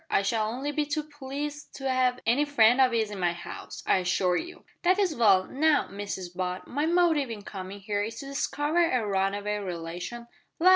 [0.09, 3.83] I shall only be too pleased to 'ave any friend of 'is in my 'ouse,
[3.85, 5.43] I assure you." "That's well.
[5.43, 10.25] Now, Mrs Butt, my motive in coming here is to discover a runaway relation"
[10.59, 10.69] "La!